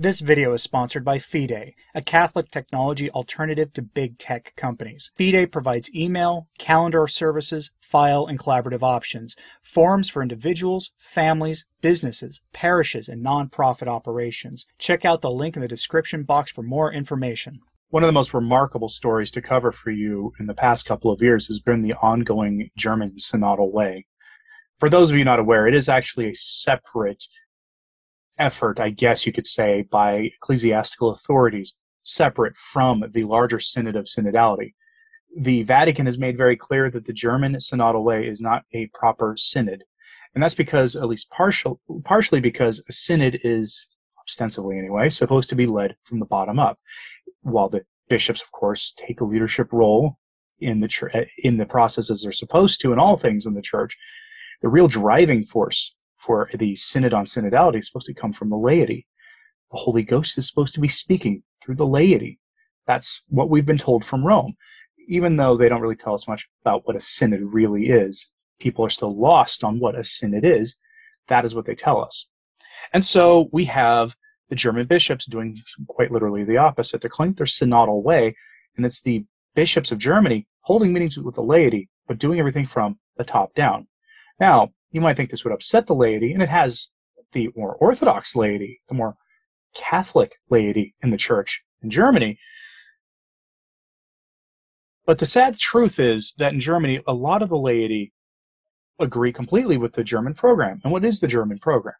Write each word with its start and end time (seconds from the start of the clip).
This 0.00 0.20
video 0.20 0.54
is 0.54 0.62
sponsored 0.62 1.04
by 1.04 1.18
FIDE, 1.18 1.74
a 1.94 2.00
Catholic 2.00 2.50
technology 2.50 3.10
alternative 3.10 3.74
to 3.74 3.82
big 3.82 4.16
tech 4.16 4.54
companies. 4.56 5.10
FIDE 5.14 5.52
provides 5.52 5.94
email, 5.94 6.48
calendar 6.56 7.06
services, 7.06 7.70
file, 7.80 8.24
and 8.24 8.38
collaborative 8.38 8.82
options, 8.82 9.36
forums 9.60 10.08
for 10.08 10.22
individuals, 10.22 10.90
families, 10.96 11.66
businesses, 11.82 12.40
parishes, 12.54 13.10
and 13.10 13.22
nonprofit 13.22 13.88
operations. 13.88 14.64
Check 14.78 15.04
out 15.04 15.20
the 15.20 15.30
link 15.30 15.54
in 15.54 15.60
the 15.60 15.68
description 15.68 16.22
box 16.22 16.50
for 16.50 16.62
more 16.62 16.90
information. 16.90 17.60
One 17.90 18.02
of 18.02 18.08
the 18.08 18.12
most 18.12 18.32
remarkable 18.32 18.88
stories 18.88 19.30
to 19.32 19.42
cover 19.42 19.70
for 19.70 19.90
you 19.90 20.32
in 20.40 20.46
the 20.46 20.54
past 20.54 20.86
couple 20.86 21.12
of 21.12 21.20
years 21.20 21.46
has 21.48 21.60
been 21.60 21.82
the 21.82 21.92
ongoing 22.00 22.70
German 22.74 23.16
synodal 23.18 23.70
way. 23.70 24.06
For 24.78 24.88
those 24.88 25.10
of 25.10 25.16
you 25.18 25.26
not 25.26 25.40
aware, 25.40 25.66
it 25.66 25.74
is 25.74 25.90
actually 25.90 26.30
a 26.30 26.34
separate 26.34 27.22
effort, 28.40 28.80
I 28.80 28.90
guess 28.90 29.26
you 29.26 29.32
could 29.32 29.46
say, 29.46 29.86
by 29.90 30.30
ecclesiastical 30.34 31.10
authorities 31.10 31.74
separate 32.02 32.56
from 32.56 33.04
the 33.12 33.24
larger 33.24 33.60
synod 33.60 33.94
of 33.94 34.06
synodality. 34.06 34.72
The 35.38 35.62
Vatican 35.62 36.06
has 36.06 36.18
made 36.18 36.36
very 36.36 36.56
clear 36.56 36.90
that 36.90 37.04
the 37.04 37.12
German 37.12 37.54
synodal 37.56 38.02
way 38.02 38.26
is 38.26 38.40
not 38.40 38.62
a 38.72 38.90
proper 38.94 39.36
synod. 39.36 39.84
And 40.34 40.42
that's 40.42 40.54
because, 40.54 40.96
at 40.96 41.08
least 41.08 41.30
partial, 41.30 41.80
partially 42.04 42.40
because 42.40 42.82
a 42.88 42.92
synod 42.92 43.40
is, 43.44 43.86
ostensibly 44.26 44.78
anyway, 44.78 45.08
supposed 45.10 45.48
to 45.50 45.56
be 45.56 45.66
led 45.66 45.96
from 46.02 46.18
the 46.18 46.26
bottom 46.26 46.58
up, 46.58 46.78
while 47.42 47.68
the 47.68 47.82
bishops, 48.08 48.42
of 48.42 48.50
course, 48.52 48.94
take 49.06 49.20
a 49.20 49.24
leadership 49.24 49.72
role 49.72 50.18
in 50.58 50.80
the 50.80 51.28
in 51.38 51.56
the 51.56 51.66
process 51.66 52.10
as 52.10 52.22
they're 52.22 52.32
supposed 52.32 52.80
to 52.80 52.92
in 52.92 52.98
all 52.98 53.16
things 53.16 53.46
in 53.46 53.54
the 53.54 53.62
church. 53.62 53.96
The 54.62 54.68
real 54.68 54.88
driving 54.88 55.44
force 55.44 55.94
for 56.24 56.50
the 56.54 56.76
synod 56.76 57.14
on 57.14 57.26
synodality 57.26 57.78
is 57.78 57.86
supposed 57.86 58.06
to 58.06 58.14
come 58.14 58.32
from 58.32 58.50
the 58.50 58.56
laity. 58.56 59.06
The 59.72 59.78
Holy 59.78 60.02
Ghost 60.02 60.36
is 60.36 60.48
supposed 60.48 60.74
to 60.74 60.80
be 60.80 60.88
speaking 60.88 61.42
through 61.62 61.76
the 61.76 61.86
laity. 61.86 62.38
That's 62.86 63.22
what 63.28 63.48
we've 63.48 63.66
been 63.66 63.78
told 63.78 64.04
from 64.04 64.26
Rome. 64.26 64.54
Even 65.08 65.36
though 65.36 65.56
they 65.56 65.68
don't 65.68 65.80
really 65.80 65.96
tell 65.96 66.14
us 66.14 66.28
much 66.28 66.46
about 66.62 66.86
what 66.86 66.96
a 66.96 67.00
synod 67.00 67.40
really 67.42 67.88
is, 67.88 68.26
people 68.60 68.84
are 68.84 68.90
still 68.90 69.18
lost 69.18 69.64
on 69.64 69.80
what 69.80 69.98
a 69.98 70.04
synod 70.04 70.44
is. 70.44 70.76
That 71.28 71.44
is 71.44 71.54
what 71.54 71.66
they 71.66 71.74
tell 71.74 72.02
us. 72.04 72.26
And 72.92 73.04
so 73.04 73.48
we 73.52 73.64
have 73.66 74.14
the 74.48 74.56
German 74.56 74.86
bishops 74.86 75.26
doing 75.26 75.58
quite 75.88 76.10
literally 76.10 76.44
the 76.44 76.58
opposite. 76.58 77.00
They're 77.00 77.10
calling 77.10 77.32
it 77.32 77.36
their 77.36 77.46
synodal 77.46 78.02
way, 78.02 78.34
and 78.76 78.84
it's 78.84 79.00
the 79.00 79.24
bishops 79.54 79.92
of 79.92 79.98
Germany 79.98 80.46
holding 80.62 80.92
meetings 80.92 81.16
with 81.16 81.36
the 81.36 81.42
laity, 81.42 81.88
but 82.06 82.18
doing 82.18 82.38
everything 82.38 82.66
from 82.66 82.98
the 83.16 83.24
top 83.24 83.54
down. 83.54 83.86
Now, 84.40 84.70
you 84.90 85.00
might 85.00 85.16
think 85.16 85.30
this 85.30 85.44
would 85.44 85.52
upset 85.52 85.86
the 85.86 85.94
laity, 85.94 86.32
and 86.32 86.42
it 86.42 86.48
has 86.48 86.88
the 87.32 87.50
more 87.54 87.76
Orthodox 87.76 88.34
laity, 88.34 88.80
the 88.88 88.94
more 88.94 89.14
Catholic 89.76 90.36
laity 90.48 90.94
in 91.02 91.10
the 91.10 91.16
church 91.16 91.60
in 91.82 91.90
Germany. 91.90 92.38
But 95.06 95.18
the 95.18 95.26
sad 95.26 95.58
truth 95.58 96.00
is 96.00 96.34
that 96.38 96.52
in 96.52 96.60
Germany, 96.60 97.00
a 97.06 97.12
lot 97.12 97.42
of 97.42 97.48
the 97.48 97.58
laity 97.58 98.12
agree 98.98 99.32
completely 99.32 99.76
with 99.76 99.94
the 99.94 100.04
German 100.04 100.34
program. 100.34 100.80
And 100.84 100.92
what 100.92 101.04
is 101.04 101.20
the 101.20 101.26
German 101.26 101.58
program? 101.58 101.96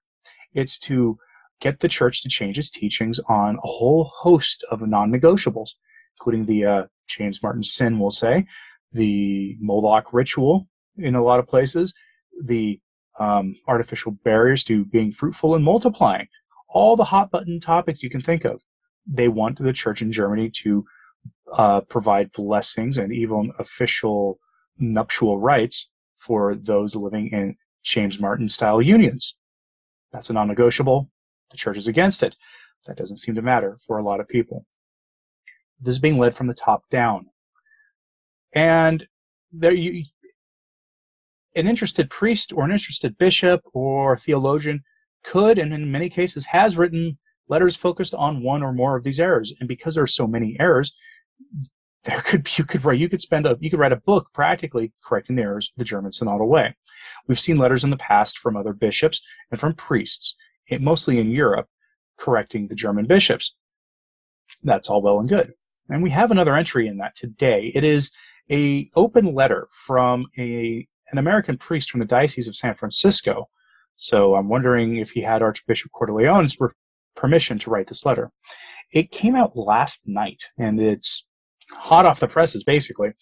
It's 0.53 0.79
to 0.81 1.19
get 1.61 1.81
the 1.81 1.89
church 1.89 2.23
to 2.23 2.29
change 2.29 2.59
its 2.59 2.71
teachings 2.71 3.21
on 3.29 3.57
a 3.57 3.69
whole 3.69 4.11
host 4.21 4.65
of 4.71 4.87
non 4.87 5.13
negotiables, 5.13 5.71
including 6.19 6.47
the 6.47 6.65
uh, 6.65 6.83
James 7.09 7.43
Martin 7.43 7.63
sin, 7.63 7.99
we'll 7.99 8.11
say, 8.11 8.47
the 8.93 9.57
Moloch 9.61 10.13
ritual 10.13 10.69
in 10.97 11.15
a 11.15 11.23
lot 11.23 11.39
of 11.39 11.47
places, 11.47 11.93
the 12.45 12.81
um, 13.19 13.55
artificial 13.69 14.13
barriers 14.25 14.65
to 14.65 14.85
being 14.85 15.13
fruitful 15.13 15.55
and 15.55 15.65
multiplying, 15.65 16.29
all 16.69 16.97
the 16.97 17.05
hot 17.05 17.31
button 17.31 17.61
topics 17.61 18.03
you 18.03 18.11
can 18.11 18.23
think 18.23 18.45
of. 18.45 18.63
They 19.07 19.29
want 19.29 19.59
the 19.59 19.73
church 19.73 20.03
in 20.03 20.13
Germany 20.13 20.51
to 20.63 20.85
uh, 21.53 21.81
provide 21.83 22.33
blessings 22.33 22.97
and 22.97 23.13
even 23.13 23.53
official 23.59 24.39
nuptial 24.79 25.39
rites 25.39 25.89
for 26.19 26.55
those 26.55 26.95
living 26.95 27.29
in 27.33 27.57
James 27.85 28.21
Martin 28.21 28.49
style 28.49 28.81
unions. 28.81 29.35
That's 30.13 30.31
a 30.31 30.33
non 30.33 30.49
negotiable. 30.49 31.11
The 31.51 31.57
church 31.57 31.77
is 31.77 31.87
against 31.87 32.23
it. 32.23 32.37
That 32.87 32.97
doesn't 32.97 33.19
seem 33.19 33.35
to 33.35 33.43
matter 33.43 33.79
for 33.87 33.99
a 33.99 34.05
lot 34.05 34.21
of 34.21 34.29
people. 34.29 34.65
This 35.81 35.95
is 35.95 36.01
being 36.01 36.19
led 36.19 36.35
from 36.35 36.47
the 36.47 36.55
top 36.55 36.89
down. 36.91 37.27
And 38.55 39.07
there 39.53 39.73
you, 39.73 40.05
an 41.55 41.67
interested 41.67 42.11
priest 42.11 42.53
or 42.53 42.65
an 42.65 42.71
interested 42.71 43.19
bishop 43.19 43.61
or 43.73 44.17
theologian 44.17 44.83
could, 45.25 45.59
and 45.59 45.73
in 45.73 45.93
many 45.93 46.09
cases 46.09 46.47
has 46.47 46.77
written 46.77 47.19
letters 47.49 47.77
focused 47.77 48.15
on 48.15 48.43
one 48.43 48.63
or 48.63 48.73
more 48.73 48.97
of 48.97 49.05
these 49.05 49.21
errors. 49.21 49.53
And 49.59 49.69
because 49.69 49.95
there 49.95 50.05
are 50.05 50.09
so 50.09 50.27
many 50.27 50.57
errors, 50.59 50.93
there 52.05 52.23
could 52.23 52.49
you 52.57 52.65
could 52.65 52.85
write 52.85 52.99
you 52.99 53.09
could 53.09 53.21
spend 53.21 53.47
a 53.47 53.57
you 53.61 53.71
could 53.71 53.79
write 53.79 53.93
a 53.93 53.97
book 53.97 54.29
practically 54.33 54.93
correcting 55.05 55.37
the 55.37 55.43
errors 55.43 55.71
the 55.77 55.85
German 55.85 56.13
synodal 56.13 56.49
way. 56.49 56.75
We've 57.27 57.39
seen 57.39 57.57
letters 57.57 57.85
in 57.85 57.91
the 57.91 57.97
past 57.97 58.39
from 58.39 58.57
other 58.57 58.73
bishops 58.73 59.21
and 59.51 59.61
from 59.61 59.75
priests, 59.75 60.35
eh, 60.71 60.79
mostly 60.81 61.19
in 61.19 61.31
Europe, 61.31 61.69
correcting 62.19 62.69
the 62.69 62.75
German 62.75 63.07
bishops. 63.07 63.55
That's 64.63 64.89
all 64.89 65.03
well 65.03 65.19
and 65.19 65.29
good. 65.29 65.53
And 65.89 66.03
we 66.03 66.11
have 66.11 66.31
another 66.31 66.57
entry 66.57 66.87
in 66.87 66.99
that 66.99 67.17
today. 67.17 67.73
It 67.75 67.85
is 67.85 68.11
a 68.51 68.91
open 68.95 69.35
letter 69.35 69.69
from 69.87 70.27
a 70.39 70.87
an 71.11 71.19
American 71.19 71.59
priest 71.59 71.91
from 71.91 72.01
the 72.01 72.07
Diocese 72.07 72.49
of 72.49 72.57
San 72.57 72.75
Francisco. 72.75 73.49
So 73.97 74.35
I'm 74.35 74.49
wondering 74.49 74.97
if 74.97 75.11
he 75.11 75.23
had 75.23 75.43
Archbishop 75.43 75.91
Cordileone's 75.93 76.57
permission 77.17 77.59
to 77.61 77.71
write 77.71 77.89
this 77.89 78.07
letter. 78.07 78.31
It 78.93 79.11
came 79.11 79.37
out 79.37 79.57
last 79.57 80.01
night, 80.07 80.45
and 80.59 80.81
it's 80.81 81.25
hot 81.73 82.07
off 82.07 82.21
the 82.21 82.27
presses, 82.27 82.65
basically, 82.65 83.13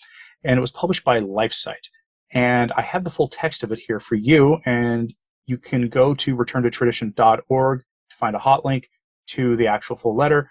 and 0.45 0.59
it 0.59 0.61
was 0.61 0.73
published 0.73 1.05
by 1.05 1.21
LifeSite. 1.21 1.89
And 2.33 2.73
I 2.73 2.83
have 2.83 3.05
the 3.05 3.11
full 3.11 3.29
text 3.29 3.63
of 3.63 3.73
it 3.73 3.81
here 3.81 4.01
for 4.01 4.15
you, 4.15 4.59
and 4.65 5.13
you 5.47 5.59
can 5.59 5.89
go 5.89 6.15
to 6.15 6.37
returntotradition.org 6.37 7.81
to 7.81 8.17
find 8.17 8.37
a 8.37 8.41
hot 8.41 8.65
link 8.65 8.89
to 9.29 9.57
the 9.57 9.67
actual 9.67 9.97
full 9.97 10.17
letter. 10.17 10.51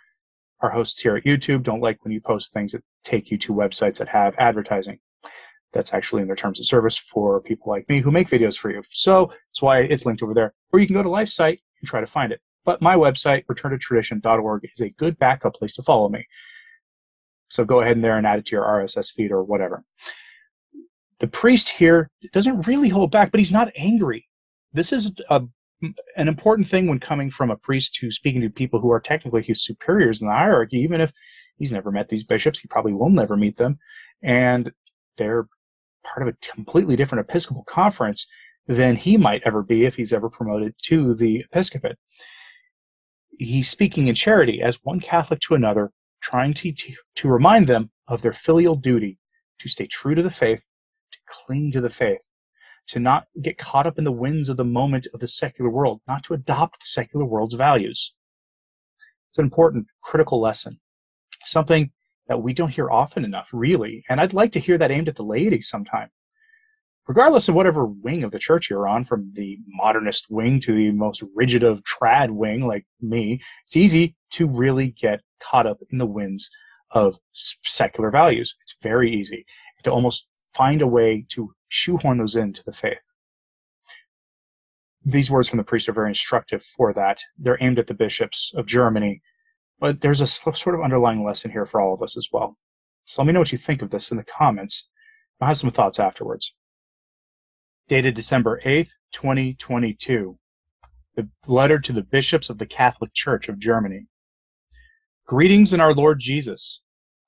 Our 0.59 0.71
hosts 0.71 0.99
here 1.01 1.15
at 1.15 1.23
YouTube 1.23 1.63
don't 1.63 1.81
like 1.81 2.03
when 2.03 2.11
you 2.11 2.19
post 2.19 2.51
things 2.51 2.71
that 2.71 2.83
take 3.03 3.29
you 3.29 3.37
to 3.39 3.53
websites 3.53 3.97
that 3.97 4.09
have 4.09 4.35
advertising 4.37 4.99
that's 5.73 5.93
actually 5.93 6.21
in 6.21 6.27
their 6.27 6.35
terms 6.35 6.59
of 6.59 6.65
service 6.65 6.97
for 6.97 7.41
people 7.41 7.71
like 7.71 7.87
me 7.89 8.01
who 8.01 8.11
make 8.11 8.29
videos 8.29 8.55
for 8.55 8.71
you. 8.71 8.83
So 8.91 9.27
that's 9.27 9.61
why 9.61 9.79
it's 9.79 10.05
linked 10.05 10.23
over 10.23 10.33
there. 10.33 10.53
Or 10.71 10.79
you 10.79 10.87
can 10.87 10.95
go 10.95 11.03
to 11.03 11.09
LifeSite 11.09 11.59
and 11.81 11.87
try 11.87 11.99
to 11.99 12.07
find 12.07 12.31
it. 12.31 12.41
But 12.65 12.81
my 12.81 12.95
website, 12.95 13.45
returntotradition.org, 13.45 14.63
is 14.63 14.81
a 14.81 14.89
good 14.89 15.17
backup 15.17 15.53
place 15.55 15.75
to 15.75 15.81
follow 15.81 16.09
me. 16.09 16.25
So 17.49 17.63
go 17.63 17.81
ahead 17.81 17.95
in 17.95 18.01
there 18.01 18.17
and 18.17 18.27
add 18.27 18.39
it 18.39 18.45
to 18.47 18.55
your 18.55 18.65
RSS 18.65 19.07
feed 19.15 19.31
or 19.31 19.43
whatever. 19.43 19.83
The 21.19 21.27
priest 21.27 21.69
here 21.77 22.09
doesn't 22.33 22.67
really 22.67 22.89
hold 22.89 23.11
back, 23.11 23.31
but 23.31 23.39
he's 23.39 23.51
not 23.51 23.71
angry. 23.77 24.27
This 24.73 24.91
is 24.91 25.11
a, 25.29 25.41
an 26.15 26.27
important 26.27 26.67
thing 26.67 26.87
when 26.87 26.99
coming 26.99 27.31
from 27.31 27.49
a 27.49 27.55
priest 27.55 27.97
who's 28.01 28.15
speaking 28.15 28.41
to 28.41 28.49
people 28.49 28.81
who 28.81 28.91
are 28.91 28.99
technically 28.99 29.43
his 29.43 29.63
superiors 29.63 30.21
in 30.21 30.27
the 30.27 30.33
hierarchy, 30.33 30.77
even 30.77 31.01
if 31.01 31.11
he's 31.57 31.71
never 31.71 31.91
met 31.91 32.09
these 32.09 32.23
bishops, 32.23 32.59
he 32.59 32.67
probably 32.67 32.93
will 32.93 33.09
never 33.09 33.37
meet 33.37 33.57
them. 33.57 33.79
And 34.21 34.71
they're 35.17 35.47
part 36.13 36.27
of 36.27 36.33
a 36.33 36.53
completely 36.53 36.95
different 36.95 37.27
Episcopal 37.27 37.63
conference 37.67 38.25
than 38.67 38.95
he 38.95 39.17
might 39.17 39.41
ever 39.45 39.63
be 39.63 39.85
if 39.85 39.95
he's 39.95 40.13
ever 40.13 40.29
promoted 40.29 40.75
to 40.85 41.13
the 41.13 41.39
episcopate. 41.39 41.95
He's 43.31 43.69
speaking 43.69 44.07
in 44.07 44.15
charity 44.15 44.61
as 44.61 44.79
one 44.83 44.99
Catholic 44.99 45.39
to 45.41 45.55
another, 45.55 45.91
trying 46.21 46.53
to, 46.55 46.73
to, 47.15 47.27
remind 47.27 47.67
them 47.67 47.91
of 48.07 48.21
their 48.21 48.33
filial 48.33 48.75
duty 48.75 49.19
to 49.59 49.69
stay 49.69 49.87
true 49.87 50.15
to 50.15 50.23
the 50.23 50.29
faith, 50.29 50.65
to 51.11 51.17
cling 51.29 51.71
to 51.71 51.81
the 51.81 51.89
faith, 51.89 52.21
to 52.87 52.99
not 52.99 53.25
get 53.41 53.57
caught 53.57 53.87
up 53.87 53.97
in 53.97 54.03
the 54.03 54.11
winds 54.11 54.49
of 54.49 54.57
the 54.57 54.65
moment 54.65 55.07
of 55.13 55.19
the 55.19 55.27
secular 55.27 55.69
world, 55.69 56.01
not 56.07 56.23
to 56.23 56.33
adopt 56.33 56.79
the 56.79 56.85
secular 56.85 57.25
world's 57.25 57.55
values. 57.55 58.13
It's 59.29 59.37
an 59.37 59.45
important, 59.45 59.87
critical 60.01 60.41
lesson, 60.41 60.79
something 61.45 61.91
that 62.27 62.41
we 62.41 62.53
don't 62.53 62.73
hear 62.73 62.89
often 62.89 63.23
enough, 63.23 63.49
really. 63.53 64.03
And 64.09 64.19
I'd 64.19 64.33
like 64.33 64.51
to 64.53 64.59
hear 64.59 64.77
that 64.77 64.91
aimed 64.91 65.07
at 65.07 65.15
the 65.15 65.23
laity 65.23 65.61
sometime. 65.61 66.09
Regardless 67.07 67.47
of 67.47 67.55
whatever 67.55 67.85
wing 67.85 68.23
of 68.23 68.31
the 68.31 68.39
church 68.39 68.69
you're 68.69 68.87
on, 68.87 69.05
from 69.05 69.31
the 69.33 69.57
modernist 69.67 70.25
wing 70.29 70.59
to 70.61 70.73
the 70.73 70.91
most 70.91 71.23
rigid 71.35 71.63
of 71.63 71.81
trad 71.83 72.31
wing 72.31 72.67
like 72.67 72.85
me, 72.99 73.41
it's 73.65 73.77
easy 73.77 74.15
to 74.31 74.47
really 74.47 74.89
get 74.89 75.21
caught 75.41 75.65
up 75.65 75.77
in 75.89 75.99
the 75.99 76.05
winds 76.05 76.49
of 76.91 77.17
secular 77.63 78.11
values. 78.11 78.55
It's 78.61 78.75
very 78.81 79.09
easy 79.11 79.45
to 79.83 79.91
almost 79.91 80.25
find 80.49 80.81
a 80.81 80.87
way 80.87 81.25
to 81.29 81.53
shoehorn 81.69 82.17
those 82.17 82.35
into 82.35 82.61
the 82.65 82.73
faith. 82.73 83.11
These 85.05 85.31
words 85.31 85.47
from 85.47 85.57
the 85.57 85.63
priest 85.63 85.87
are 85.87 85.93
very 85.93 86.09
instructive 86.09 86.61
for 86.61 86.93
that. 86.93 87.19
They're 87.37 87.57
aimed 87.61 87.79
at 87.79 87.87
the 87.87 87.93
bishops 87.93 88.51
of 88.53 88.65
Germany 88.65 89.21
but 89.79 90.01
there's 90.01 90.21
a 90.21 90.27
sort 90.27 90.75
of 90.75 90.81
underlying 90.81 91.23
lesson 91.23 91.51
here 91.51 91.65
for 91.65 91.79
all 91.79 91.93
of 91.93 92.01
us 92.01 92.17
as 92.17 92.27
well. 92.31 92.57
So 93.05 93.21
let 93.21 93.27
me 93.27 93.33
know 93.33 93.39
what 93.39 93.51
you 93.51 93.57
think 93.57 93.81
of 93.81 93.89
this 93.89 94.11
in 94.11 94.17
the 94.17 94.23
comments. 94.23 94.87
I'll 95.39 95.49
have 95.49 95.57
some 95.57 95.71
thoughts 95.71 95.99
afterwards. 95.99 96.53
Dated 97.87 98.15
December 98.15 98.61
8th, 98.65 98.89
2022. 99.13 100.37
The 101.15 101.29
letter 101.47 101.79
to 101.79 101.93
the 101.93 102.03
bishops 102.03 102.49
of 102.49 102.57
the 102.57 102.65
Catholic 102.65 103.11
Church 103.13 103.47
of 103.47 103.59
Germany. 103.59 104.07
Greetings 105.25 105.73
in 105.73 105.79
our 105.79 105.93
Lord 105.93 106.19
Jesus. 106.19 106.81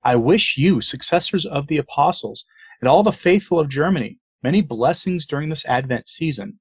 I 0.03 0.15
wish 0.15 0.57
you, 0.57 0.81
successors 0.81 1.45
of 1.45 1.67
the 1.67 1.77
apostles, 1.77 2.45
and 2.81 2.87
all 2.87 3.03
the 3.03 3.11
faithful 3.11 3.59
of 3.59 3.69
Germany, 3.69 4.17
many 4.41 4.61
blessings 4.61 5.25
during 5.25 5.49
this 5.49 5.65
Advent 5.65 6.07
season. 6.07 6.59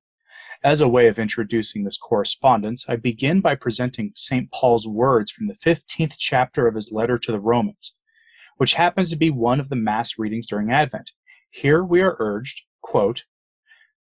As 0.64 0.80
a 0.80 0.88
way 0.88 1.06
of 1.06 1.20
introducing 1.20 1.84
this 1.84 1.96
correspondence, 1.96 2.84
I 2.88 2.96
begin 2.96 3.40
by 3.40 3.54
presenting 3.54 4.10
St. 4.16 4.50
Paul's 4.50 4.88
words 4.88 5.30
from 5.30 5.46
the 5.46 5.54
15th 5.54 6.14
chapter 6.18 6.66
of 6.66 6.74
his 6.74 6.90
letter 6.90 7.16
to 7.16 7.30
the 7.30 7.38
Romans, 7.38 7.92
which 8.56 8.74
happens 8.74 9.08
to 9.10 9.16
be 9.16 9.30
one 9.30 9.60
of 9.60 9.68
the 9.68 9.76
Mass 9.76 10.18
readings 10.18 10.48
during 10.48 10.72
Advent. 10.72 11.12
Here 11.48 11.84
we 11.84 12.00
are 12.00 12.16
urged, 12.18 12.62
quote, 12.82 13.22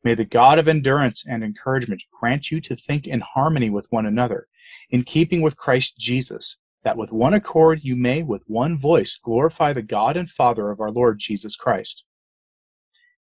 May 0.04 0.14
the 0.14 0.24
God 0.24 0.60
of 0.60 0.68
endurance 0.68 1.24
and 1.26 1.42
encouragement 1.42 2.04
grant 2.20 2.52
you 2.52 2.60
to 2.60 2.76
think 2.76 3.08
in 3.08 3.20
harmony 3.20 3.68
with 3.68 3.88
one 3.90 4.06
another, 4.06 4.46
in 4.90 5.02
keeping 5.02 5.42
with 5.42 5.56
Christ 5.56 5.98
Jesus, 5.98 6.56
that 6.84 6.96
with 6.96 7.10
one 7.10 7.34
accord 7.34 7.82
you 7.82 7.96
may 7.96 8.22
with 8.22 8.44
one 8.46 8.78
voice 8.78 9.18
glorify 9.20 9.72
the 9.72 9.82
God 9.82 10.16
and 10.16 10.30
Father 10.30 10.70
of 10.70 10.80
our 10.80 10.92
Lord 10.92 11.18
Jesus 11.18 11.56
Christ. 11.56 12.04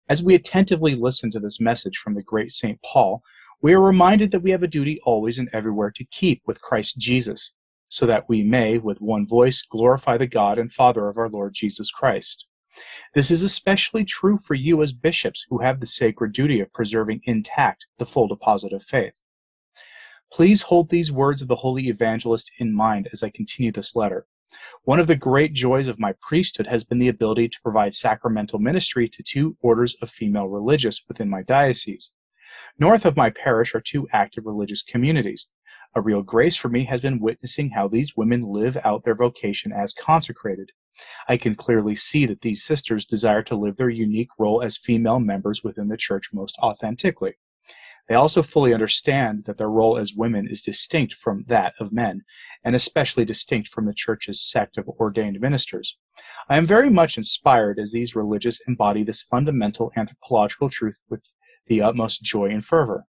As 0.06 0.22
we 0.22 0.34
attentively 0.34 0.94
listen 0.94 1.30
to 1.30 1.40
this 1.40 1.58
message 1.58 1.96
from 1.96 2.14
the 2.14 2.22
great 2.22 2.50
St. 2.50 2.78
Paul, 2.82 3.22
we 3.62 3.72
are 3.72 3.80
reminded 3.80 4.30
that 4.30 4.42
we 4.42 4.50
have 4.50 4.62
a 4.62 4.68
duty 4.68 5.00
always 5.04 5.38
and 5.38 5.48
everywhere 5.50 5.90
to 5.92 6.04
keep 6.04 6.42
with 6.46 6.60
Christ 6.60 6.98
Jesus, 6.98 7.54
so 7.88 8.04
that 8.04 8.28
we 8.28 8.42
may, 8.42 8.76
with 8.76 9.00
one 9.00 9.26
voice, 9.26 9.62
glorify 9.70 10.18
the 10.18 10.26
God 10.26 10.58
and 10.58 10.70
Father 10.70 11.08
of 11.08 11.16
our 11.16 11.30
Lord 11.30 11.54
Jesus 11.54 11.90
Christ. 11.90 12.44
This 13.14 13.30
is 13.30 13.42
especially 13.42 14.04
true 14.04 14.36
for 14.36 14.54
you 14.54 14.82
as 14.82 14.92
bishops 14.92 15.46
who 15.48 15.62
have 15.62 15.80
the 15.80 15.86
sacred 15.86 16.34
duty 16.34 16.60
of 16.60 16.72
preserving 16.74 17.22
intact 17.24 17.86
the 17.98 18.04
full 18.04 18.28
deposit 18.28 18.74
of 18.74 18.82
faith. 18.82 19.22
Please 20.30 20.62
hold 20.62 20.90
these 20.90 21.10
words 21.10 21.40
of 21.40 21.48
the 21.48 21.56
Holy 21.56 21.88
Evangelist 21.88 22.50
in 22.58 22.74
mind 22.74 23.08
as 23.12 23.22
I 23.22 23.30
continue 23.30 23.72
this 23.72 23.96
letter. 23.96 24.26
One 24.84 25.00
of 25.00 25.06
the 25.06 25.16
great 25.16 25.54
joys 25.54 25.86
of 25.86 25.98
my 25.98 26.12
priesthood 26.20 26.66
has 26.66 26.84
been 26.84 26.98
the 26.98 27.08
ability 27.08 27.48
to 27.48 27.60
provide 27.62 27.94
sacramental 27.94 28.58
ministry 28.58 29.08
to 29.08 29.22
two 29.22 29.56
orders 29.60 29.96
of 30.02 30.10
female 30.10 30.48
religious 30.48 31.02
within 31.08 31.30
my 31.30 31.42
diocese. 31.42 32.10
North 32.78 33.04
of 33.04 33.16
my 33.16 33.30
parish 33.30 33.74
are 33.74 33.80
two 33.80 34.08
active 34.12 34.46
religious 34.46 34.82
communities. 34.82 35.48
A 35.96 36.00
real 36.00 36.22
grace 36.22 36.56
for 36.56 36.68
me 36.68 36.84
has 36.86 37.00
been 37.00 37.20
witnessing 37.20 37.70
how 37.70 37.88
these 37.88 38.16
women 38.16 38.42
live 38.42 38.76
out 38.84 39.04
their 39.04 39.14
vocation 39.14 39.72
as 39.72 39.94
consecrated. 39.94 40.72
I 41.28 41.36
can 41.36 41.54
clearly 41.54 41.96
see 41.96 42.26
that 42.26 42.40
these 42.40 42.64
sisters 42.64 43.04
desire 43.04 43.42
to 43.44 43.56
live 43.56 43.76
their 43.76 43.88
unique 43.88 44.30
role 44.38 44.62
as 44.62 44.76
female 44.76 45.20
members 45.20 45.62
within 45.64 45.88
the 45.88 45.96
church 45.96 46.30
most 46.32 46.56
authentically. 46.58 47.34
They 48.08 48.14
also 48.14 48.42
fully 48.42 48.74
understand 48.74 49.44
that 49.44 49.56
their 49.56 49.70
role 49.70 49.96
as 49.96 50.12
women 50.14 50.46
is 50.46 50.60
distinct 50.60 51.14
from 51.14 51.44
that 51.48 51.72
of 51.80 51.92
men, 51.92 52.22
and 52.62 52.76
especially 52.76 53.24
distinct 53.24 53.68
from 53.68 53.86
the 53.86 53.94
Church's 53.94 54.42
sect 54.42 54.76
of 54.76 54.88
ordained 54.88 55.40
ministers. 55.40 55.96
I 56.48 56.58
am 56.58 56.66
very 56.66 56.90
much 56.90 57.16
inspired 57.16 57.78
as 57.78 57.92
these 57.92 58.14
religious 58.14 58.60
embody 58.68 59.02
this 59.04 59.22
fundamental 59.22 59.90
anthropological 59.96 60.68
truth 60.68 61.02
with 61.08 61.22
the 61.66 61.80
utmost 61.80 62.22
joy 62.22 62.50
and 62.50 62.62
fervor. 62.62 63.06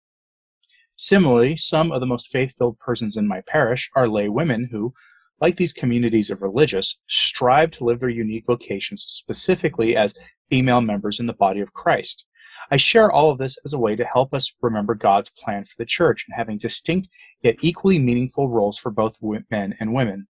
Similarly, 0.95 1.56
some 1.56 1.92
of 1.92 2.00
the 2.00 2.07
most 2.07 2.27
faith-filled 2.27 2.80
persons 2.80 3.15
in 3.15 3.27
my 3.27 3.42
parish 3.47 3.89
are 3.95 4.09
lay 4.09 4.27
women 4.27 4.69
who, 4.71 4.94
like 5.39 5.56
these 5.56 5.71
communities 5.71 6.31
of 6.31 6.42
religious, 6.42 6.97
strive 7.07 7.71
to 7.71 7.85
live 7.85 8.00
their 8.00 8.09
unique 8.09 8.45
vocations 8.47 9.06
specifically 9.07 9.95
as 9.95 10.15
female 10.50 10.81
members 10.81 11.19
in 11.19 11.27
the 11.27 11.33
body 11.33 11.59
of 11.62 11.74
Christ. 11.74 12.25
I 12.71 12.77
share 12.77 13.12
all 13.12 13.31
of 13.31 13.39
this 13.39 13.57
as 13.66 13.74
a 13.74 13.80
way 13.80 13.95
to 13.95 14.06
help 14.06 14.31
us 14.31 14.51
remember 14.62 14.94
God's 14.94 15.31
plan 15.31 15.63
for 15.63 15.74
the 15.77 15.86
church 15.86 16.25
and 16.27 16.36
having 16.36 16.60
distinct 16.60 17.10
yet 17.42 17.56
equally 17.62 17.98
meaningful 17.98 18.48
roles 18.48 18.77
for 18.77 18.92
both 18.92 19.18
men 19.50 19.75
and 19.80 19.94
women. 19.94 20.27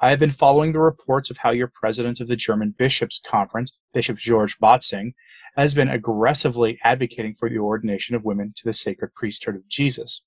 I 0.00 0.10
have 0.10 0.18
been 0.18 0.32
following 0.32 0.72
the 0.72 0.80
reports 0.80 1.30
of 1.30 1.38
how 1.38 1.50
your 1.50 1.72
president 1.72 2.20
of 2.20 2.28
the 2.28 2.36
German 2.36 2.74
Bishops' 2.76 3.20
Conference, 3.24 3.72
Bishop 3.94 4.18
George 4.18 4.58
Bätzing, 4.58 5.12
has 5.56 5.74
been 5.74 5.88
aggressively 5.88 6.78
advocating 6.84 7.34
for 7.34 7.48
the 7.48 7.58
ordination 7.58 8.14
of 8.14 8.24
women 8.24 8.52
to 8.56 8.64
the 8.64 8.74
sacred 8.74 9.14
priesthood 9.14 9.54
of 9.54 9.68
Jesus. 9.68 10.22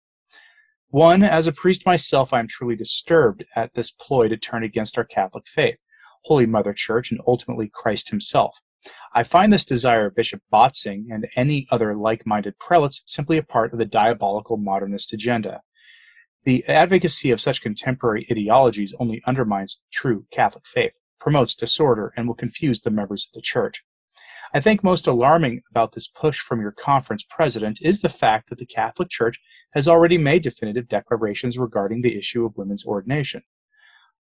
One, 0.90 1.24
as 1.24 1.46
a 1.46 1.52
priest 1.52 1.86
myself, 1.86 2.34
I 2.34 2.40
am 2.40 2.48
truly 2.48 2.76
disturbed 2.76 3.44
at 3.56 3.74
this 3.74 3.92
ploy 3.92 4.30
to 4.30 4.38
turn 4.38 4.64
against 4.64 4.98
our 4.98 5.04
Catholic 5.04 5.46
faith, 5.46 5.84
Holy 6.24 6.46
Mother 6.46 6.74
Church, 6.74 7.12
and 7.12 7.20
ultimately 7.28 7.70
Christ 7.72 8.10
himself. 8.10 8.58
I 9.18 9.24
find 9.24 9.54
this 9.54 9.64
desire 9.64 10.08
of 10.08 10.16
Bishop 10.16 10.42
Bätzing 10.52 11.06
and 11.10 11.26
any 11.38 11.68
other 11.72 11.96
like-minded 11.96 12.60
prelates 12.60 13.02
simply 13.06 13.38
a 13.38 13.44
part 13.44 13.72
of 13.72 13.80
the 13.80 13.86
diabolical 13.86 14.58
modernist 14.58 15.14
agenda. 15.14 15.62
The 16.44 16.66
advocacy 16.66 17.32
of 17.32 17.40
such 17.40 17.62
contemporary 17.62 18.28
ideologies 18.30 18.94
only 19.00 19.24
undermines 19.26 19.80
true 19.94 20.26
Catholic 20.34 20.66
faith, 20.68 21.00
promotes 21.18 21.56
disorder, 21.56 22.12
and 22.18 22.28
will 22.28 22.36
confuse 22.36 22.82
the 22.82 22.92
members 22.92 23.26
of 23.30 23.34
the 23.34 23.42
Church. 23.42 23.84
I 24.54 24.60
think 24.60 24.84
most 24.84 25.08
alarming 25.08 25.62
about 25.72 25.94
this 25.94 26.10
push 26.10 26.40
from 26.40 26.60
your 26.60 26.74
conference 26.74 27.24
president 27.30 27.80
is 27.82 28.02
the 28.02 28.10
fact 28.10 28.50
that 28.50 28.60
the 28.60 28.66
Catholic 28.66 29.10
Church 29.10 29.40
has 29.74 29.88
already 29.88 30.18
made 30.18 30.44
definitive 30.44 30.90
declarations 30.90 31.58
regarding 31.58 32.02
the 32.02 32.18
issue 32.18 32.46
of 32.46 32.58
women's 32.58 32.86
ordination. 32.86 33.44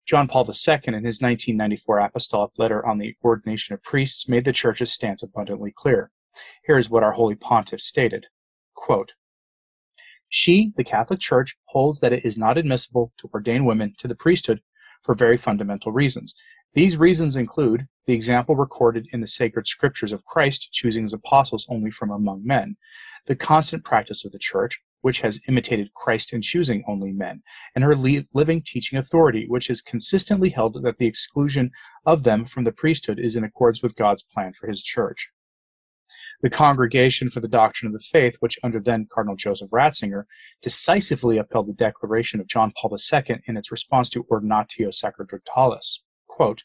John 0.06 0.28
Paul 0.28 0.44
II, 0.44 0.74
in 0.86 1.04
his 1.04 1.22
1994 1.22 1.98
apostolic 1.98 2.52
letter 2.58 2.84
on 2.84 2.98
the 2.98 3.16
ordination 3.24 3.72
of 3.72 3.82
priests, 3.82 4.28
made 4.28 4.44
the 4.44 4.52
Church's 4.52 4.92
stance 4.92 5.22
abundantly 5.22 5.72
clear. 5.74 6.10
Here 6.66 6.76
is 6.76 6.90
what 6.90 7.02
our 7.02 7.12
Holy 7.12 7.34
Pontiff 7.34 7.80
stated 7.80 8.26
Quote, 8.74 9.12
She, 10.28 10.72
the 10.76 10.84
Catholic 10.84 11.20
Church, 11.20 11.56
holds 11.66 12.00
that 12.00 12.12
it 12.12 12.24
is 12.24 12.36
not 12.36 12.58
admissible 12.58 13.12
to 13.18 13.30
ordain 13.32 13.64
women 13.64 13.94
to 13.98 14.06
the 14.06 14.14
priesthood 14.14 14.60
for 15.02 15.14
very 15.14 15.38
fundamental 15.38 15.90
reasons. 15.90 16.34
These 16.74 16.98
reasons 16.98 17.34
include 17.34 17.86
the 18.06 18.14
example 18.14 18.56
recorded 18.56 19.06
in 19.10 19.22
the 19.22 19.28
sacred 19.28 19.66
scriptures 19.66 20.12
of 20.12 20.26
Christ 20.26 20.68
choosing 20.72 21.04
his 21.04 21.14
apostles 21.14 21.66
only 21.70 21.90
from 21.90 22.10
among 22.10 22.44
men, 22.44 22.76
the 23.26 23.36
constant 23.36 23.84
practice 23.84 24.22
of 24.24 24.32
the 24.32 24.38
Church, 24.38 24.80
which 25.04 25.20
has 25.20 25.38
imitated 25.46 25.92
Christ 25.92 26.32
in 26.32 26.40
choosing 26.40 26.82
only 26.88 27.12
men, 27.12 27.42
and 27.74 27.84
her 27.84 27.94
living 27.94 28.62
teaching 28.64 28.98
authority, 28.98 29.44
which 29.46 29.66
has 29.66 29.82
consistently 29.82 30.48
held 30.48 30.82
that 30.82 30.96
the 30.96 31.06
exclusion 31.06 31.72
of 32.06 32.22
them 32.22 32.46
from 32.46 32.64
the 32.64 32.72
priesthood 32.72 33.18
is 33.18 33.36
in 33.36 33.44
accordance 33.44 33.82
with 33.82 33.96
God's 33.96 34.22
plan 34.22 34.54
for 34.58 34.66
his 34.66 34.82
church. 34.82 35.28
The 36.40 36.48
Congregation 36.48 37.28
for 37.28 37.40
the 37.40 37.48
Doctrine 37.48 37.88
of 37.88 37.92
the 37.92 38.06
Faith, 38.10 38.36
which 38.40 38.58
under 38.62 38.80
then 38.80 39.06
Cardinal 39.12 39.36
Joseph 39.36 39.68
Ratzinger 39.72 40.24
decisively 40.62 41.36
upheld 41.36 41.68
the 41.68 41.74
declaration 41.74 42.40
of 42.40 42.48
John 42.48 42.72
Paul 42.80 42.96
II 42.96 43.42
in 43.46 43.58
its 43.58 43.70
response 43.70 44.08
to 44.08 44.24
Ordinatio 44.24 44.90
Sacerdotalis. 44.90 45.98
Quote, 46.26 46.62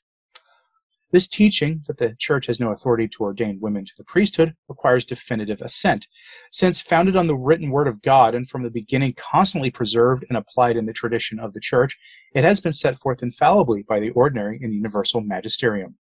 this 1.12 1.28
teaching, 1.28 1.84
that 1.88 1.98
the 1.98 2.16
Church 2.20 2.48
has 2.48 2.60
no 2.60 2.72
authority 2.72 3.08
to 3.08 3.24
ordain 3.24 3.60
women 3.60 3.86
to 3.86 3.94
the 3.98 4.04
priesthood, 4.04 4.56
requires 4.68 5.06
definitive 5.06 5.62
assent, 5.62 6.08
since 6.52 6.82
founded 6.82 7.16
on 7.16 7.28
the 7.28 7.36
written 7.36 7.72
word 7.72 7.88
of 7.88 8.02
God 8.02 8.36
and 8.36 8.48
from 8.48 8.64
the 8.64 8.70
beginning 8.70 9.16
constantly 9.16 9.72
preserved 9.72 10.26
and 10.30 10.38
applied 10.38 10.78
in 10.78 10.86
the 10.86 10.94
tradition 10.94 11.40
of 11.40 11.54
the 11.54 11.60
Church, 11.60 11.98
it 12.34 12.44
has 12.44 12.62
been 12.62 12.74
set 12.74 12.98
forth 12.98 13.24
infallibly 13.24 13.84
by 13.84 14.00
the 14.00 14.12
ordinary 14.12 14.60
and 14.62 14.74
universal 14.74 15.22
magisterium. 15.22 15.96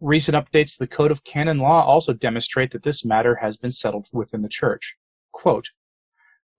Recent 0.00 0.36
updates 0.36 0.72
to 0.72 0.78
the 0.80 0.86
Code 0.86 1.10
of 1.10 1.24
Canon 1.24 1.58
Law 1.58 1.84
also 1.84 2.12
demonstrate 2.12 2.72
that 2.72 2.82
this 2.82 3.04
matter 3.04 3.36
has 3.36 3.56
been 3.56 3.72
settled 3.72 4.06
within 4.12 4.42
the 4.42 4.48
Church. 4.48 4.94
Quote, 5.32 5.68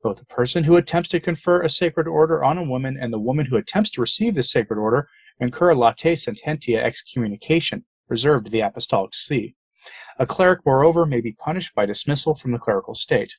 both 0.04 0.18
the 0.18 0.26
person 0.26 0.66
who 0.66 0.76
attempts 0.76 1.10
to 1.10 1.20
confer 1.20 1.62
a 1.62 1.70
sacred 1.70 2.08
order 2.08 2.44
on 2.44 2.58
a 2.58 2.64
woman 2.64 2.98
and 3.00 3.12
the 3.12 3.20
woman 3.20 3.46
who 3.46 3.56
attempts 3.56 3.90
to 3.92 4.02
receive 4.02 4.36
the 4.36 4.44
sacred 4.44 4.78
order 4.78 5.08
incur 5.40 5.74
latae 5.74 6.14
sententiae 6.14 6.84
excommunication, 6.84 7.86
reserved 8.08 8.46
to 8.46 8.52
the 8.52 8.62
Apostolic 8.62 9.14
See. 9.14 9.56
A 10.20 10.26
cleric, 10.26 10.60
moreover, 10.66 11.06
may 11.06 11.22
be 11.22 11.34
punished 11.34 11.74
by 11.76 11.86
dismissal 11.86 12.36
from 12.36 12.52
the 12.52 12.60
clerical 12.60 12.96
state. 12.96 13.34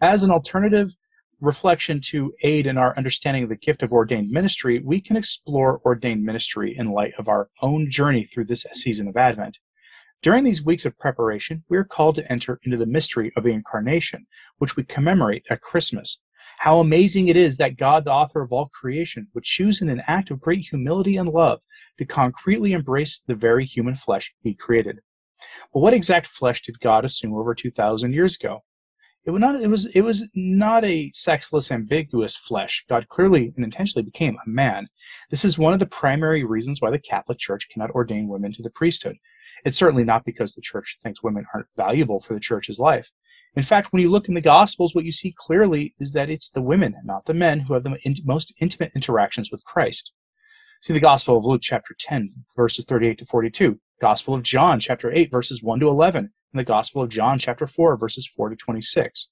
As 0.00 0.22
an 0.22 0.30
alternative 0.30 0.94
reflection 1.40 2.00
to 2.10 2.32
aid 2.42 2.66
in 2.66 2.76
our 2.76 2.96
understanding 2.96 3.44
of 3.44 3.48
the 3.48 3.56
gift 3.56 3.82
of 3.82 3.92
ordained 3.92 4.30
ministry, 4.30 4.80
we 4.84 5.00
can 5.00 5.16
explore 5.16 5.80
ordained 5.84 6.24
ministry 6.24 6.76
in 6.76 6.88
light 6.88 7.12
of 7.18 7.28
our 7.28 7.48
own 7.62 7.90
journey 7.90 8.24
through 8.24 8.44
this 8.44 8.66
season 8.74 9.08
of 9.08 9.16
Advent. 9.16 9.58
During 10.22 10.44
these 10.44 10.62
weeks 10.62 10.84
of 10.84 10.98
preparation, 10.98 11.64
we 11.70 11.78
are 11.78 11.84
called 11.84 12.16
to 12.16 12.30
enter 12.30 12.58
into 12.64 12.76
the 12.76 12.84
mystery 12.84 13.32
of 13.36 13.42
the 13.42 13.52
Incarnation, 13.52 14.26
which 14.58 14.76
we 14.76 14.84
commemorate 14.84 15.46
at 15.48 15.62
Christmas, 15.62 16.18
how 16.60 16.78
amazing 16.78 17.28
it 17.28 17.38
is 17.38 17.56
that 17.56 17.78
God, 17.78 18.04
the 18.04 18.10
author 18.10 18.42
of 18.42 18.52
all 18.52 18.66
creation, 18.66 19.28
would 19.32 19.44
choose 19.44 19.80
in 19.80 19.88
an 19.88 20.02
act 20.06 20.30
of 20.30 20.42
great 20.42 20.66
humility 20.68 21.16
and 21.16 21.30
love 21.30 21.62
to 21.98 22.04
concretely 22.04 22.72
embrace 22.72 23.18
the 23.26 23.34
very 23.34 23.64
human 23.64 23.96
flesh 23.96 24.30
he 24.42 24.52
created. 24.52 24.98
But 25.72 25.80
what 25.80 25.94
exact 25.94 26.26
flesh 26.26 26.60
did 26.60 26.78
God 26.80 27.06
assume 27.06 27.32
over 27.32 27.54
2,000 27.54 28.12
years 28.12 28.36
ago? 28.38 28.62
It 29.24 29.30
was, 29.30 29.40
not, 29.40 29.62
it, 29.62 29.68
was, 29.68 29.86
it 29.94 30.02
was 30.02 30.26
not 30.34 30.84
a 30.84 31.10
sexless, 31.14 31.70
ambiguous 31.70 32.36
flesh. 32.36 32.84
God 32.90 33.08
clearly 33.08 33.54
and 33.56 33.64
intentionally 33.64 34.04
became 34.04 34.36
a 34.44 34.48
man. 34.48 34.88
This 35.30 35.46
is 35.46 35.56
one 35.56 35.72
of 35.72 35.80
the 35.80 35.86
primary 35.86 36.44
reasons 36.44 36.82
why 36.82 36.90
the 36.90 36.98
Catholic 36.98 37.38
Church 37.38 37.68
cannot 37.72 37.90
ordain 37.92 38.28
women 38.28 38.52
to 38.52 38.62
the 38.62 38.68
priesthood. 38.68 39.16
It's 39.64 39.78
certainly 39.78 40.04
not 40.04 40.26
because 40.26 40.52
the 40.52 40.62
Church 40.62 40.98
thinks 41.02 41.22
women 41.22 41.46
aren't 41.54 41.68
valuable 41.74 42.20
for 42.20 42.34
the 42.34 42.40
Church's 42.40 42.78
life. 42.78 43.10
In 43.54 43.62
fact, 43.64 43.92
when 43.92 44.00
you 44.00 44.10
look 44.10 44.28
in 44.28 44.34
the 44.34 44.40
Gospels, 44.40 44.94
what 44.94 45.04
you 45.04 45.12
see 45.12 45.34
clearly 45.36 45.92
is 45.98 46.12
that 46.12 46.30
it's 46.30 46.50
the 46.50 46.62
women, 46.62 46.94
not 47.04 47.26
the 47.26 47.34
men, 47.34 47.60
who 47.60 47.74
have 47.74 47.82
the 47.82 47.96
most 48.24 48.52
intimate 48.60 48.92
interactions 48.94 49.50
with 49.50 49.64
Christ. 49.64 50.12
See 50.82 50.92
the 50.92 51.00
Gospel 51.00 51.36
of 51.36 51.44
Luke, 51.44 51.62
chapter 51.62 51.94
10, 51.98 52.30
verses 52.56 52.84
38 52.84 53.18
to 53.18 53.24
42, 53.24 53.80
Gospel 54.00 54.34
of 54.34 54.44
John, 54.44 54.78
chapter 54.78 55.12
8, 55.12 55.30
verses 55.32 55.62
1 55.62 55.80
to 55.80 55.88
11, 55.88 56.30
and 56.52 56.60
the 56.60 56.64
Gospel 56.64 57.02
of 57.02 57.10
John, 57.10 57.38
chapter 57.38 57.66
4, 57.66 57.96
verses 57.96 58.26
4 58.36 58.50
to 58.50 58.56
26. 58.56 59.28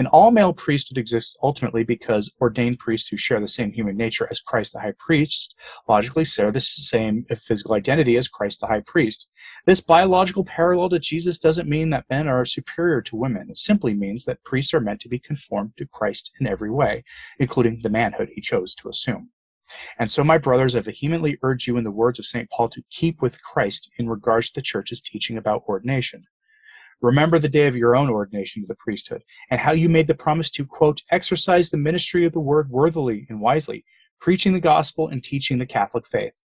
An 0.00 0.06
all 0.06 0.30
male 0.30 0.52
priesthood 0.52 0.96
exists 0.96 1.36
ultimately 1.42 1.82
because 1.82 2.30
ordained 2.40 2.78
priests 2.78 3.08
who 3.08 3.16
share 3.16 3.40
the 3.40 3.48
same 3.48 3.72
human 3.72 3.96
nature 3.96 4.28
as 4.30 4.38
Christ 4.38 4.72
the 4.72 4.80
high 4.80 4.94
priest 4.96 5.56
logically 5.88 6.24
share 6.24 6.52
the 6.52 6.60
same 6.60 7.24
physical 7.24 7.74
identity 7.74 8.16
as 8.16 8.28
Christ 8.28 8.60
the 8.60 8.68
high 8.68 8.82
priest. 8.86 9.26
This 9.66 9.80
biological 9.80 10.44
parallel 10.44 10.90
to 10.90 11.00
Jesus 11.00 11.38
doesn't 11.38 11.68
mean 11.68 11.90
that 11.90 12.08
men 12.08 12.28
are 12.28 12.44
superior 12.44 13.02
to 13.02 13.16
women. 13.16 13.50
It 13.50 13.58
simply 13.58 13.92
means 13.92 14.24
that 14.24 14.44
priests 14.44 14.72
are 14.72 14.80
meant 14.80 15.00
to 15.00 15.08
be 15.08 15.18
conformed 15.18 15.72
to 15.78 15.86
Christ 15.86 16.30
in 16.38 16.46
every 16.46 16.70
way, 16.70 17.02
including 17.40 17.80
the 17.82 17.90
manhood 17.90 18.28
he 18.32 18.40
chose 18.40 18.76
to 18.76 18.88
assume. 18.88 19.30
And 19.98 20.10
so, 20.10 20.22
my 20.22 20.38
brothers, 20.38 20.76
I 20.76 20.80
vehemently 20.80 21.38
urge 21.42 21.66
you 21.66 21.76
in 21.76 21.84
the 21.84 21.90
words 21.90 22.20
of 22.20 22.26
St. 22.26 22.48
Paul 22.50 22.68
to 22.70 22.82
keep 22.90 23.20
with 23.20 23.42
Christ 23.42 23.90
in 23.98 24.08
regards 24.08 24.48
to 24.50 24.60
the 24.60 24.62
church's 24.62 25.00
teaching 25.00 25.36
about 25.36 25.64
ordination. 25.66 26.26
Remember 27.00 27.38
the 27.38 27.48
day 27.48 27.68
of 27.68 27.76
your 27.76 27.94
own 27.94 28.10
ordination 28.10 28.62
to 28.62 28.66
the 28.66 28.74
priesthood, 28.74 29.22
and 29.50 29.60
how 29.60 29.72
you 29.72 29.88
made 29.88 30.08
the 30.08 30.14
promise 30.14 30.50
to, 30.50 30.66
quote, 30.66 31.02
exercise 31.10 31.70
the 31.70 31.76
ministry 31.76 32.26
of 32.26 32.32
the 32.32 32.40
word 32.40 32.70
worthily 32.70 33.26
and 33.28 33.40
wisely, 33.40 33.84
preaching 34.20 34.52
the 34.52 34.60
gospel 34.60 35.06
and 35.08 35.22
teaching 35.22 35.58
the 35.58 35.66
Catholic 35.66 36.06
faith. 36.06 36.42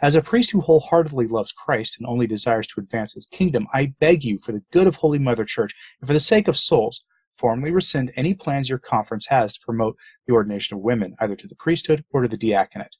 As 0.00 0.14
a 0.14 0.22
priest 0.22 0.52
who 0.52 0.60
wholeheartedly 0.60 1.26
loves 1.26 1.50
Christ 1.50 1.96
and 1.98 2.06
only 2.06 2.26
desires 2.26 2.66
to 2.68 2.80
advance 2.80 3.14
his 3.14 3.26
kingdom, 3.26 3.66
I 3.72 3.94
beg 3.98 4.22
you, 4.22 4.38
for 4.38 4.52
the 4.52 4.62
good 4.70 4.86
of 4.86 4.96
Holy 4.96 5.18
Mother 5.18 5.44
Church 5.44 5.74
and 6.00 6.06
for 6.06 6.12
the 6.12 6.20
sake 6.20 6.46
of 6.46 6.56
souls, 6.56 7.02
formally 7.32 7.72
rescind 7.72 8.12
any 8.14 8.34
plans 8.34 8.68
your 8.68 8.78
conference 8.78 9.26
has 9.30 9.54
to 9.54 9.60
promote 9.64 9.96
the 10.26 10.34
ordination 10.34 10.76
of 10.76 10.82
women, 10.82 11.16
either 11.18 11.34
to 11.34 11.48
the 11.48 11.56
priesthood 11.56 12.04
or 12.10 12.22
to 12.22 12.28
the 12.28 12.36
diaconate. 12.36 12.96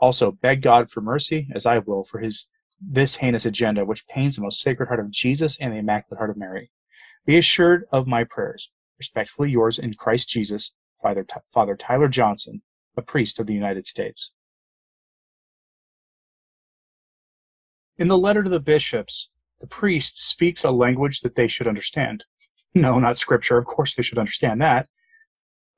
Also, 0.00 0.32
beg 0.32 0.62
God 0.62 0.90
for 0.90 1.00
mercy, 1.00 1.48
as 1.54 1.66
I 1.66 1.78
will, 1.78 2.02
for 2.02 2.18
his 2.18 2.48
this 2.80 3.16
heinous 3.16 3.46
agenda 3.46 3.84
which 3.84 4.06
pains 4.06 4.36
the 4.36 4.42
most 4.42 4.60
sacred 4.60 4.88
heart 4.88 5.00
of 5.00 5.10
Jesus 5.10 5.56
and 5.60 5.72
the 5.72 5.78
Immaculate 5.78 6.18
Heart 6.18 6.30
of 6.30 6.36
Mary. 6.36 6.70
Be 7.24 7.38
assured 7.38 7.84
of 7.90 8.06
my 8.06 8.24
prayers. 8.24 8.70
Respectfully 8.98 9.50
yours 9.50 9.78
in 9.78 9.94
Christ 9.94 10.28
Jesus, 10.28 10.72
Father, 11.02 11.22
T- 11.22 11.40
Father 11.52 11.76
Tyler 11.76 12.08
Johnson, 12.08 12.62
a 12.96 13.02
priest 13.02 13.38
of 13.38 13.46
the 13.46 13.54
United 13.54 13.86
States. 13.86 14.32
In 17.98 18.08
the 18.08 18.18
letter 18.18 18.42
to 18.42 18.50
the 18.50 18.60
bishops, 18.60 19.28
the 19.60 19.66
priest 19.66 20.20
speaks 20.20 20.64
a 20.64 20.70
language 20.70 21.20
that 21.20 21.34
they 21.34 21.48
should 21.48 21.68
understand. 21.68 22.24
No, 22.74 22.98
not 22.98 23.16
scripture. 23.16 23.56
Of 23.56 23.64
course 23.64 23.94
they 23.94 24.02
should 24.02 24.18
understand 24.18 24.60
that. 24.60 24.86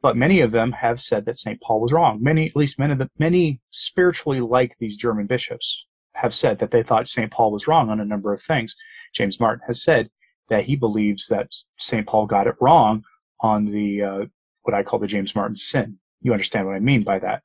But 0.03 0.17
many 0.17 0.41
of 0.41 0.51
them 0.51 0.73
have 0.73 1.01
said 1.01 1.27
that 1.27 1.39
St. 1.39 1.61
Paul 1.61 1.81
was 1.81 1.93
wrong. 1.93 2.19
Many, 2.21 2.49
at 2.49 2.57
least 2.57 2.77
many 2.77 2.95
of 2.95 2.99
the, 2.99 3.09
many 3.17 3.61
spiritually 3.71 4.41
like 4.41 4.75
these 4.81 4.97
German 4.97 5.29
bishops 5.29 5.87
have 6.21 6.35
said 6.35 6.59
that 6.59 6.71
they 6.71 6.83
thought 6.83 7.09
St. 7.09 7.31
Paul 7.31 7.53
was 7.53 7.67
wrong 7.67 7.91
on 7.91 8.01
a 8.01 8.05
number 8.05 8.33
of 8.33 8.43
things. 8.43 8.75
James 9.15 9.41
Martin 9.41 9.65
has 9.67 9.83
said 9.83 10.11
that 10.49 10.65
he 10.65 10.77
believes 10.77 11.27
that 11.29 11.49
St. 11.79 12.07
Paul 12.07 12.27
got 12.27 12.47
it 12.47 12.55
wrong 12.61 13.05
on 13.41 13.67
the 13.67 14.03
uh, 14.03 14.25
what 14.63 14.75
I 14.75 14.83
call 14.83 14.99
the 14.99 15.07
James 15.07 15.35
Martin 15.35 15.57
sin. 15.57 15.99
You 16.21 16.33
understand 16.33 16.67
what 16.67 16.75
I 16.75 16.81
mean 16.81 17.05
by 17.05 17.19
that. 17.21 17.43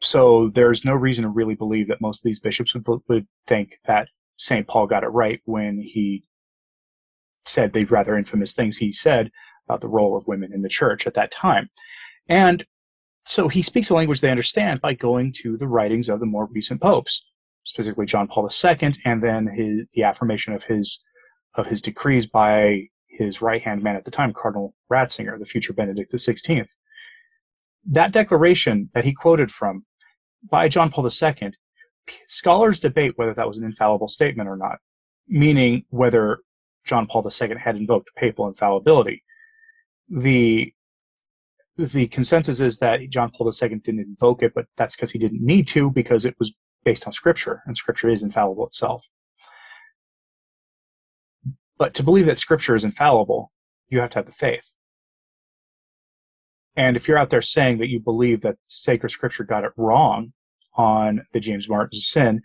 So 0.00 0.50
there's 0.54 0.84
no 0.84 0.94
reason 0.94 1.24
to 1.24 1.28
really 1.28 1.56
believe 1.56 1.88
that 1.88 2.00
most 2.00 2.20
of 2.20 2.24
these 2.24 2.40
bishops 2.40 2.74
would, 2.74 2.86
would 3.08 3.26
think 3.46 3.78
that 3.86 4.08
St. 4.36 4.66
Paul 4.66 4.86
got 4.86 5.02
it 5.02 5.08
right 5.08 5.40
when 5.44 5.78
he 5.78 6.24
said 7.44 7.72
the 7.72 7.84
rather 7.84 8.16
infamous 8.16 8.54
things 8.54 8.76
he 8.76 8.92
said 8.92 9.30
about 9.66 9.80
the 9.80 9.88
role 9.88 10.16
of 10.16 10.26
women 10.26 10.52
in 10.52 10.62
the 10.62 10.68
church 10.68 11.06
at 11.06 11.14
that 11.14 11.32
time. 11.32 11.68
And 12.28 12.64
so 13.28 13.48
he 13.48 13.62
speaks 13.62 13.90
a 13.90 13.94
language 13.94 14.22
they 14.22 14.30
understand 14.30 14.80
by 14.80 14.94
going 14.94 15.34
to 15.42 15.58
the 15.58 15.68
writings 15.68 16.08
of 16.08 16.18
the 16.18 16.24
more 16.24 16.48
recent 16.50 16.80
popes, 16.80 17.20
specifically 17.62 18.06
John 18.06 18.26
Paul 18.26 18.48
II, 18.48 18.94
and 19.04 19.22
then 19.22 19.48
his, 19.54 19.86
the 19.92 20.02
affirmation 20.02 20.54
of 20.54 20.64
his 20.64 20.98
of 21.54 21.66
his 21.66 21.82
decrees 21.82 22.26
by 22.26 22.84
his 23.06 23.42
right 23.42 23.60
hand 23.60 23.82
man 23.82 23.96
at 23.96 24.06
the 24.06 24.10
time, 24.10 24.32
Cardinal 24.32 24.74
Ratzinger, 24.90 25.38
the 25.38 25.44
future 25.44 25.74
Benedict 25.74 26.10
XVI. 26.10 26.66
That 27.84 28.12
declaration 28.12 28.88
that 28.94 29.04
he 29.04 29.12
quoted 29.12 29.50
from 29.50 29.84
by 30.50 30.68
John 30.68 30.90
Paul 30.90 31.06
II, 31.06 31.52
scholars 32.28 32.80
debate 32.80 33.12
whether 33.16 33.34
that 33.34 33.48
was 33.48 33.58
an 33.58 33.64
infallible 33.64 34.08
statement 34.08 34.48
or 34.48 34.56
not, 34.56 34.78
meaning 35.26 35.84
whether 35.90 36.38
John 36.86 37.06
Paul 37.06 37.28
II 37.28 37.56
had 37.62 37.76
invoked 37.76 38.08
papal 38.16 38.48
infallibility. 38.48 39.22
The 40.08 40.72
the 41.78 42.08
consensus 42.08 42.60
is 42.60 42.78
that 42.78 43.08
John 43.08 43.30
Paul 43.30 43.50
II 43.50 43.68
didn't 43.68 44.00
invoke 44.00 44.42
it, 44.42 44.52
but 44.54 44.66
that's 44.76 44.96
because 44.96 45.12
he 45.12 45.18
didn't 45.18 45.44
need 45.44 45.68
to 45.68 45.90
because 45.90 46.24
it 46.24 46.34
was 46.38 46.52
based 46.84 47.06
on 47.06 47.12
Scripture, 47.12 47.62
and 47.66 47.76
Scripture 47.76 48.08
is 48.08 48.22
infallible 48.22 48.66
itself. 48.66 49.06
But 51.78 51.94
to 51.94 52.02
believe 52.02 52.26
that 52.26 52.36
Scripture 52.36 52.74
is 52.74 52.82
infallible, 52.82 53.52
you 53.88 54.00
have 54.00 54.10
to 54.10 54.18
have 54.18 54.26
the 54.26 54.32
faith. 54.32 54.74
And 56.74 56.96
if 56.96 57.06
you're 57.06 57.18
out 57.18 57.30
there 57.30 57.42
saying 57.42 57.78
that 57.78 57.88
you 57.88 58.00
believe 58.00 58.40
that 58.40 58.56
sacred 58.66 59.10
Scripture 59.10 59.44
got 59.44 59.64
it 59.64 59.72
wrong 59.76 60.32
on 60.76 61.22
the 61.32 61.40
James 61.40 61.68
Martin 61.68 62.00
sin, 62.00 62.42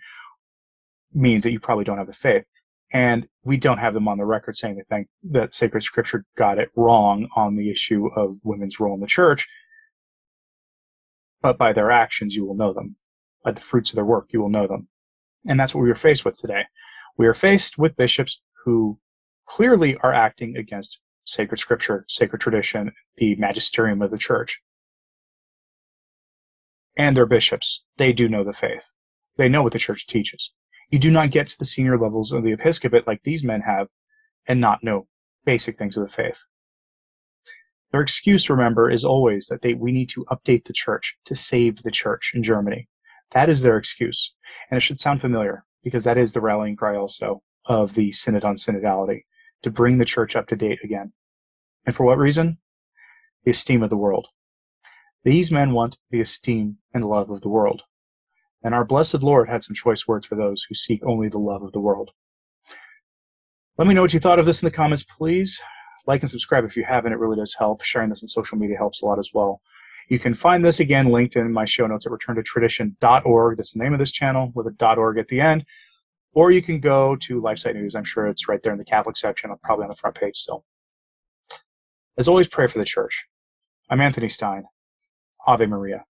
means 1.11 1.43
that 1.43 1.51
you 1.51 1.59
probably 1.59 1.85
don't 1.85 1.97
have 1.97 2.07
the 2.07 2.13
faith. 2.13 2.45
And 2.93 3.27
we 3.43 3.57
don't 3.57 3.79
have 3.79 3.95
them 3.95 4.07
on 4.07 4.19
the 4.19 4.25
record 4.25 4.55
saying 4.55 4.75
they 4.75 4.83
think 4.83 5.07
that 5.23 5.55
sacred 5.55 5.81
scripture 5.81 6.25
got 6.37 6.59
it 6.59 6.69
wrong 6.75 7.27
on 7.35 7.55
the 7.55 7.71
issue 7.71 8.07
of 8.15 8.37
women's 8.43 8.79
role 8.79 8.93
in 8.93 9.01
the 9.01 9.07
church. 9.07 9.47
But 11.41 11.57
by 11.57 11.73
their 11.73 11.91
actions, 11.91 12.35
you 12.35 12.45
will 12.45 12.55
know 12.55 12.71
them. 12.71 12.95
By 13.43 13.51
the 13.51 13.59
fruits 13.59 13.89
of 13.89 13.95
their 13.95 14.05
work, 14.05 14.27
you 14.29 14.39
will 14.39 14.49
know 14.49 14.67
them. 14.67 14.87
And 15.45 15.59
that's 15.59 15.73
what 15.73 15.81
we 15.81 15.91
are 15.91 15.95
faced 15.95 16.23
with 16.23 16.39
today. 16.39 16.65
We 17.17 17.25
are 17.27 17.33
faced 17.33 17.77
with 17.77 17.97
bishops 17.97 18.41
who 18.63 18.99
clearly 19.45 19.97
are 19.97 20.13
acting 20.13 20.55
against 20.55 20.99
sacred 21.25 21.57
scripture, 21.57 22.05
sacred 22.07 22.41
tradition, 22.41 22.91
the 23.17 23.35
magisterium 23.35 24.01
of 24.01 24.11
the 24.11 24.17
church. 24.17 24.59
And 26.95 27.17
they're 27.17 27.25
bishops. 27.25 27.83
They 27.97 28.13
do 28.13 28.29
know 28.29 28.43
the 28.43 28.53
faith. 28.53 28.93
They 29.35 29.49
know 29.49 29.63
what 29.63 29.73
the 29.73 29.79
church 29.79 30.05
teaches. 30.05 30.51
You 30.89 30.99
do 30.99 31.11
not 31.11 31.31
get 31.31 31.47
to 31.49 31.57
the 31.57 31.65
senior 31.65 31.97
levels 31.97 32.31
of 32.31 32.43
the 32.43 32.53
episcopate 32.53 33.07
like 33.07 33.23
these 33.23 33.43
men 33.43 33.61
have 33.61 33.87
and 34.47 34.59
not 34.59 34.83
know 34.83 35.07
basic 35.45 35.77
things 35.77 35.97
of 35.97 36.03
the 36.03 36.13
faith. 36.13 36.43
Their 37.91 38.01
excuse, 38.01 38.49
remember, 38.49 38.89
is 38.89 39.05
always 39.05 39.47
that 39.47 39.61
they, 39.61 39.73
we 39.73 39.91
need 39.91 40.09
to 40.09 40.25
update 40.31 40.65
the 40.65 40.73
church 40.73 41.15
to 41.25 41.35
save 41.35 41.83
the 41.83 41.91
church 41.91 42.31
in 42.33 42.43
Germany. 42.43 42.89
That 43.33 43.49
is 43.49 43.61
their 43.61 43.77
excuse. 43.77 44.33
And 44.69 44.77
it 44.77 44.81
should 44.81 44.99
sound 44.99 45.21
familiar 45.21 45.65
because 45.83 46.03
that 46.03 46.17
is 46.17 46.33
the 46.33 46.41
rallying 46.41 46.75
cry 46.75 46.95
also 46.95 47.43
of 47.65 47.93
the 47.93 48.11
Synod 48.11 48.43
on 48.43 48.55
Synodality 48.55 49.25
to 49.61 49.69
bring 49.69 49.97
the 49.97 50.05
church 50.05 50.35
up 50.35 50.47
to 50.47 50.55
date 50.55 50.79
again. 50.83 51.13
And 51.85 51.95
for 51.95 52.05
what 52.05 52.17
reason? 52.17 52.57
The 53.43 53.51
esteem 53.51 53.83
of 53.83 53.89
the 53.89 53.97
world. 53.97 54.27
These 55.23 55.51
men 55.51 55.71
want 55.71 55.97
the 56.09 56.21
esteem 56.21 56.77
and 56.93 57.05
love 57.05 57.29
of 57.29 57.41
the 57.41 57.49
world 57.49 57.83
and 58.63 58.73
our 58.73 58.85
blessed 58.85 59.21
Lord 59.21 59.49
had 59.49 59.63
some 59.63 59.75
choice 59.75 60.07
words 60.07 60.25
for 60.25 60.35
those 60.35 60.65
who 60.67 60.75
seek 60.75 61.01
only 61.05 61.27
the 61.27 61.37
love 61.37 61.63
of 61.63 61.73
the 61.73 61.81
world. 61.81 62.11
Let 63.77 63.87
me 63.87 63.93
know 63.93 64.01
what 64.01 64.13
you 64.13 64.19
thought 64.19 64.39
of 64.39 64.45
this 64.45 64.61
in 64.61 64.65
the 64.65 64.71
comments, 64.71 65.03
please. 65.03 65.59
Like 66.05 66.21
and 66.21 66.29
subscribe 66.29 66.63
if 66.63 66.75
you 66.77 66.85
haven't, 66.87 67.13
it 67.13 67.19
really 67.19 67.37
does 67.37 67.55
help. 67.57 67.83
Sharing 67.83 68.09
this 68.09 68.23
on 68.23 68.27
social 68.27 68.57
media 68.57 68.77
helps 68.77 69.01
a 69.01 69.05
lot 69.05 69.19
as 69.19 69.29
well. 69.33 69.61
You 70.09 70.19
can 70.19 70.33
find 70.33 70.63
this 70.63 70.79
again 70.79 71.11
linked 71.11 71.35
in 71.35 71.51
my 71.51 71.65
show 71.65 71.87
notes 71.87 72.05
at 72.05 72.11
returntotradition.org. 72.11 73.57
That's 73.57 73.71
the 73.71 73.79
name 73.79 73.93
of 73.93 73.99
this 73.99 74.11
channel 74.11 74.51
with 74.53 74.67
a 74.67 74.95
.org 74.95 75.17
at 75.17 75.27
the 75.27 75.39
end. 75.39 75.65
Or 76.33 76.51
you 76.51 76.61
can 76.61 76.79
go 76.79 77.15
to 77.27 77.41
LifeSite 77.41 77.75
News. 77.75 77.95
I'm 77.95 78.03
sure 78.03 78.27
it's 78.27 78.47
right 78.47 78.61
there 78.63 78.73
in 78.73 78.79
the 78.79 78.85
Catholic 78.85 79.17
section, 79.17 79.51
probably 79.63 79.83
on 79.83 79.89
the 79.89 79.95
front 79.95 80.17
page 80.17 80.35
still. 80.35 80.65
As 82.17 82.27
always, 82.27 82.47
pray 82.47 82.67
for 82.67 82.79
the 82.79 82.85
church. 82.85 83.25
I'm 83.89 84.01
Anthony 84.01 84.29
Stine. 84.29 84.65
Ave 85.47 85.65
Maria. 85.65 86.05